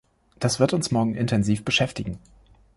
[0.39, 2.17] Das wird uns morgen intensiv beschäftigen.